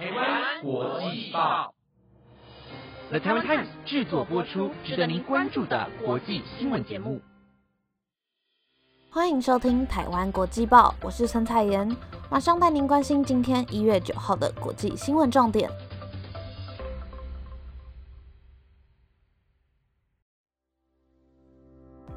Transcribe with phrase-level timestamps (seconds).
[0.00, 1.74] 台湾国际报
[3.10, 7.20] ，The Taiwan Times 制作播出，值得您关注的国际新闻节目。
[9.10, 11.94] 欢迎收听台湾国际报，我是陈彩妍，
[12.30, 15.70] 马上带您关心今天一月九号的国际新闻重点。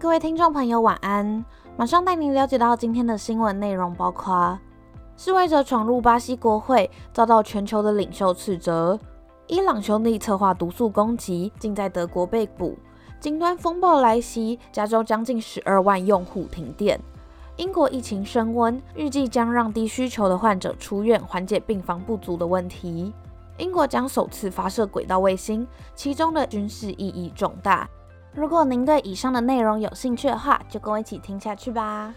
[0.00, 1.44] 各位听众朋友，晚安！
[1.76, 4.58] 马上带您了解到今天的新闻内容，包括
[5.18, 8.96] 示威者闯入巴西国会，遭到全球的领袖斥责；
[9.48, 12.78] 伊朗兄弟策划毒素攻击，竟在德国被捕。
[13.18, 17.00] 金端风暴来袭，加州将近十二万用户停电。
[17.56, 23.12] 英国疫情升温，预计将让低需求的患者出院，缓解病房不足的问题。
[23.56, 25.66] 英国将首次发射轨道卫星，
[25.96, 27.88] 其中的军事意义重大。
[28.32, 32.14] 如果您对以上的内容有兴趣的话，就跟我一起听下去吧。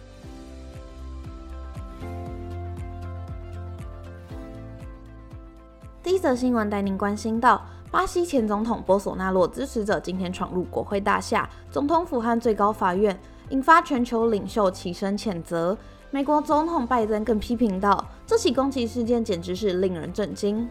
[6.22, 7.60] 则新闻带您关心到。
[7.90, 13.20] 巴西前总统波索纳洛支持者今天闯入国会大厦、总统府和最高法院，
[13.50, 15.76] 引发全球领袖齐声谴责。
[16.12, 20.70] 美国总统拜登更批评道：“这起攻击事件简直是令人震惊。”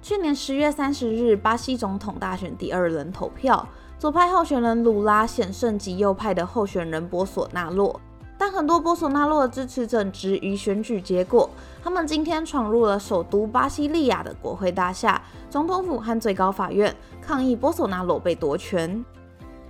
[0.00, 8.00] 去年十月三十日，巴西总统大选第二轮投票，左派候选人鲁拉险胜及右派的候选人波索纳洛。
[8.40, 11.50] 但很多波索纳洛的支持者质疑选举结果，
[11.84, 19.04] 他们今天闯入了首都巴西利亚的国会大厦、总统府和最高法院，抗议波索纳洛被夺权。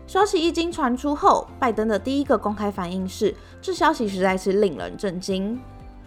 [0.07, 5.61] 消息一经传出后，拜登的第一个公开反应是：这消息实在是令人震惊。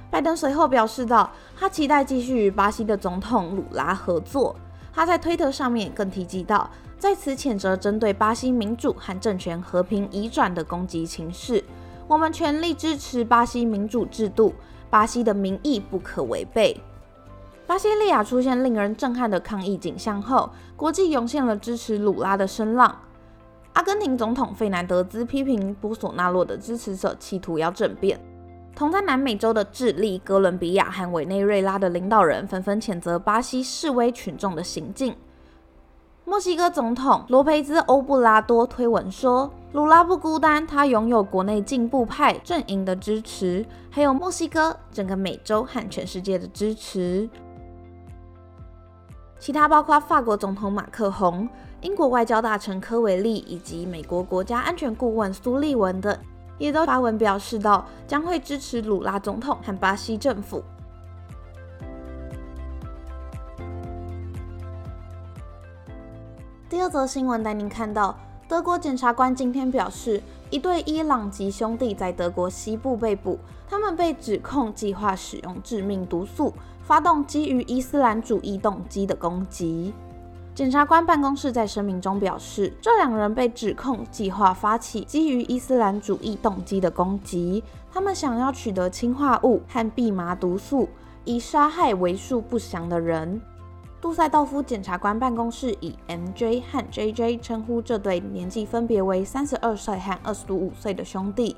[0.09, 4.55] 拜登随后表示道，他期待继续与巴西的总统鲁拉合作。
[4.94, 11.61] 他在推特上面更提及到，在此谴责针对巴西民主和政权和平移转的攻击情势。
[12.14, 14.53] 我们全力支持巴西民主制度，
[14.88, 16.80] 巴西的民意不可违背。
[17.66, 22.95] 巴西利亚出现令人震撼的抗议景象后，国际涌现了支持鲁拉的声浪。
[23.73, 28.20] 阿根廷总统费南德兹批评波索纳洛的支持者企图要政变。
[28.76, 35.16] 同在南美洲的智利、哥伦比亚和委内瑞拉的领导人纷纷谴责巴西示威群众的行径。
[36.26, 47.30] 墨西哥总统罗培兹·欧布拉多推文说：“鲁拉不孤单，他拥有国内进步派阵营的支持，还有墨西哥、整个美洲和全世界的支持。”
[49.38, 51.48] 其他包括法国总统马克宏、
[51.82, 56.17] 英国外交大臣科维利以及美国国家安全顾问苏利文等，
[56.58, 60.64] 也都发文表示到将会支持鲁拉总统和巴西政府。
[66.69, 73.37] 第二则新闻带您看到，德国检察官今天表示，一对伊朗籍兄弟在德国西部被捕，
[73.69, 76.53] 他们被指控计划使用致命毒素，
[76.83, 79.93] 发动基于伊斯兰主义动机的攻击。
[80.55, 90.89] 检察官办公室在声明中表示，这两人被指控计划发起基于伊斯兰主义动机的攻击，他们想要取得氰化物和蓖麻毒素，
[91.25, 93.41] 以杀害为数不详的人。
[94.03, 96.61] 杜塞道夫检察官办公室以 M.J.
[96.69, 97.37] 和 J.J.
[97.37, 101.55] 称呼这对年纪分别为三十二岁和二十五岁的兄弟。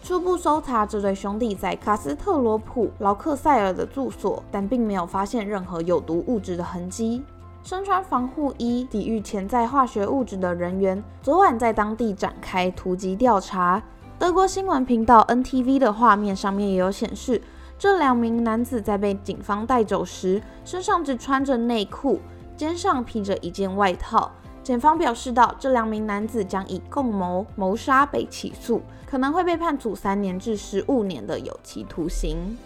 [0.00, 7.24] 初步搜查这对兄弟在卡斯特罗普劳克塞尔的住所，但并没有发现任何有毒物质的痕迹。
[7.64, 13.82] 身穿防护衣抵御潜在化学物质的人员昨晚在当地展开突击调查。
[14.16, 15.80] 德国新闻频道 N.T.V.
[15.80, 17.42] 的画面上面也有显示。
[17.78, 22.18] 这两名男子在被警方带走时，身上只穿着内裤，
[22.56, 24.32] 肩上披着一件外套。
[24.64, 32.58] 检方表示道，这两名男子将以共谋谋杀被起诉，可能会被判处三年至十五年的有期徒刑。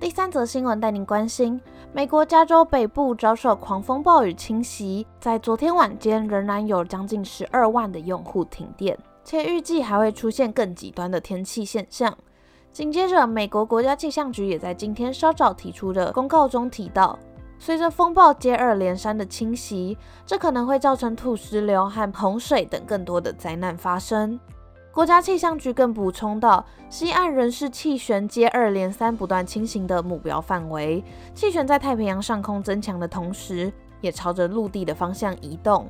[0.00, 1.60] 第三则新闻带您关心：
[1.94, 12.16] 美国加州北部遭受狂风暴雨侵袭，在昨天晚间仍然有将近十二万的用户停电，且预计还会出现更极端的天气现象。
[12.72, 17.18] 紧接着，美国国家气象局也在今天稍早提出的公告中提到，
[17.58, 24.40] 随着风暴接二连三的侵袭，这可能会造成土石流和洪水等更多的灾难发生。
[24.92, 31.02] 国家气象局更补充到，西岸仍是气旋接二连三不断侵行的目标范围。
[31.34, 33.72] 气旋在太平洋上空增强的同时，
[34.02, 35.88] 也朝着陆地的方向移动。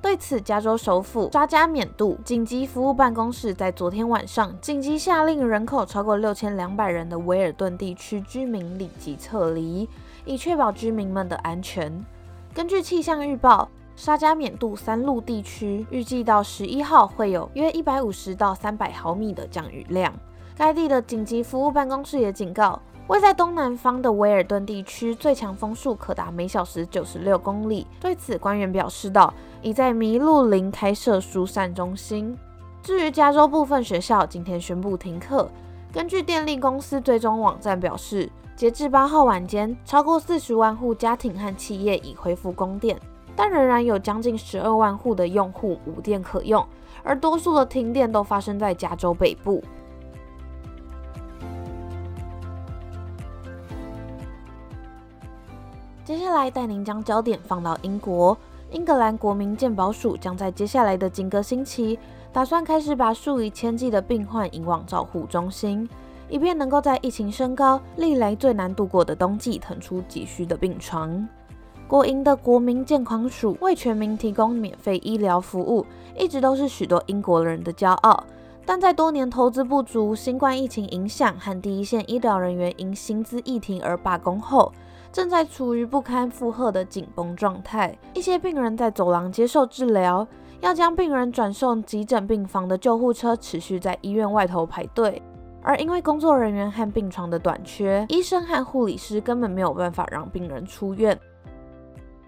[0.00, 9.88] 对此，加州首府扎加缅度紧急服务办公室在昨天晚上紧急下令人口超过六千两百人的维尔顿地区居民立即撤离，
[10.24, 12.04] 以确保居民们的安全。
[12.54, 13.68] 根据气象预报。
[13.96, 20.12] 沙加缅度三路地区预计到十一号会有约一百五十到三百毫米的降雨量。
[20.56, 27.86] 该地的紧急服务办公室也警告，位在东南方的威尔顿地区最强风速可达每小时九十六公里。
[28.00, 29.32] 对此，官员表示道，
[29.62, 32.36] 已在麋鹿林开设疏散中心。
[32.82, 35.48] 至于加州部分学校，今天宣布停课。
[35.92, 42.98] 根据电力公司追踪网站表示，截至八号晚间，超过四十万户家庭和企业已恢复供电。
[43.36, 46.66] 但仍然有将近十二万户的用户无电可用，
[47.02, 49.62] 而多数的停电都发生在加州北部。
[56.04, 58.36] 接下来带您将焦点放到英国，
[58.70, 61.98] 英格兰国民健保署将在接下来的几个星期，
[62.30, 65.88] 打算开始把数以千计的病患引往照护中心，
[66.28, 71.26] 以便能够在疫情升高、历来最难度过的冬季腾出急需的病床。
[71.94, 75.86] 国营的国民健康署为全民提供免费医疗服务，
[76.18, 78.24] 一直都是许多英国人的骄傲。
[78.66, 84.72] 但在多年投资不足、新冠疫情影响和第一线医疗人员因薪资议停而罢工后，
[85.12, 87.96] 正在处于不堪负荷的紧绷状态。
[88.12, 90.26] 一些病人在走廊接受治疗，
[90.62, 95.22] 要将病人转送急诊病房的救护车持续在医院外头排队。
[95.62, 101.16] 而因为工作人员和病床的短缺，医生和护理师根本没有办法让病人出院。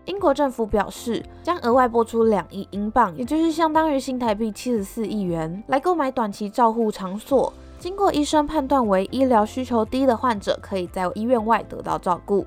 [0.06, 7.52] 英国政府表示，将额外拨出两亿英镑，也就是相当于新台币七十四亿元，来购买短期照护场所。
[7.78, 12.46] 经过医生判断为医疗需求低的患者，可以在医院外得到照顾。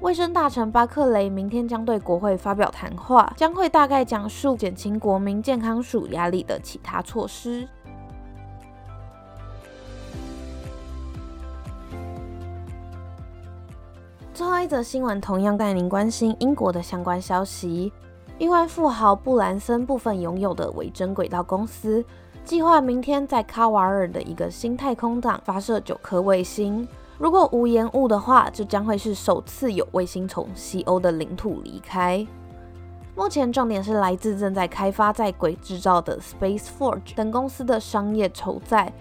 [0.00, 7.68] 卫生大臣巴克雷明天将对国会发表谈话，将会大概讲述减轻国民健康署压力的其他措施。
[14.62, 17.92] 最后一则新闻同样带您关心英国的相关消息。
[18.38, 22.04] 亿万富豪布兰森部分拥有的维珍轨道公司，
[22.44, 26.86] 计划明天在卡瓦尔的一个新太空港发射九颗卫星。
[27.18, 32.24] 如果无延误的话，这将会是首次有卫星从西欧的领土离开。
[33.16, 38.92] 目前重点是来自正在开发在轨制造的 Space Forge 等公司的商业筹载，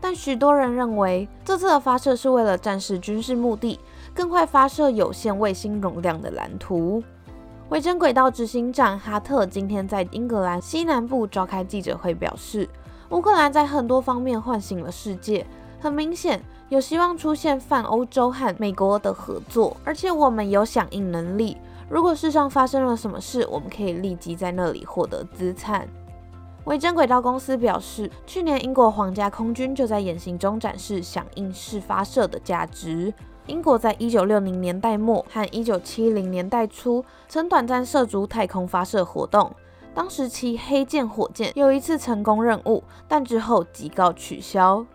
[0.00, 3.78] 但许多人认为这次的发射是为了战士军事目的。
[4.14, 7.02] 更快发射有限卫星容量的蓝图。
[7.70, 12.68] 维珍轨道执行长哈特今天在英格兰西南部召开记者会，表示，
[13.10, 15.44] 乌克兰在很多方面唤醒了世界，
[15.80, 21.56] 很明显有希望出现泛欧洲和美国的合作，而且我们有响应能力。
[21.88, 25.88] 如果世上发生了什么事，我们可以立即在那里获得资产。
[26.64, 33.12] 维珍轨道公司表示，去年英国皇家空军就在演习中展示响应式发射的价值。
[33.46, 39.54] 英国在一九六零年代末和一九七零年代初曾短暂涉足太空发射活动，
[39.92, 44.86] 当时其黑剑火箭有一次成功任务，但之后即告取消。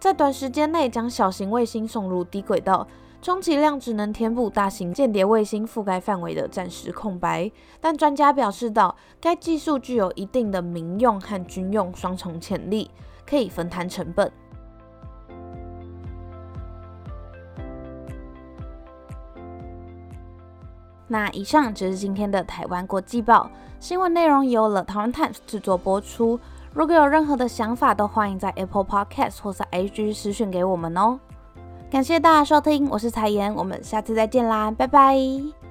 [0.00, 2.88] 在短时间内将小型卫星送入低轨道，
[3.22, 7.50] 充其量只能填补大型间谍卫星覆盖范围的暂时空白。
[7.80, 12.90] 但专家表示到，该技术具有一定的民用和军用双重潜力，
[13.24, 14.30] 可以分摊成本。
[21.08, 23.48] 那以上就是今天的台湾国际报
[23.78, 26.38] 新闻内容，由 The Times 制作播出。
[26.72, 31.18] 如果有任何的想法，都欢迎在 Apple Podcast 或者 IG 私讯给我们哦。
[31.90, 35.65] 感谢大家收听，我是彩妍，我们下次再见啦，拜拜。